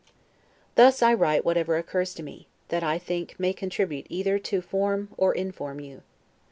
[0.73, 5.09] Thus I write whatever occurs to me, that I think may contribute either to form
[5.15, 6.01] or inform you.